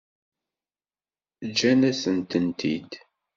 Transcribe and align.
Ǧǧan-asent-tent-id? 1.49 2.91